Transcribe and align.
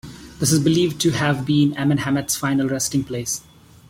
This 0.39 0.51
is 0.51 0.59
believed 0.59 0.99
to 1.01 1.11
have 1.11 1.45
been 1.45 1.73
Amenemhet's 1.75 2.35
final 2.35 2.67
resting 2.67 3.03
place. 3.03 3.41